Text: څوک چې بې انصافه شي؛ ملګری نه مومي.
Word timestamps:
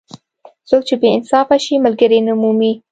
څوک 0.69 0.81
چې 0.87 0.95
بې 1.01 1.09
انصافه 1.15 1.57
شي؛ 1.63 1.75
ملګری 1.85 2.19
نه 2.27 2.33
مومي. 2.41 2.71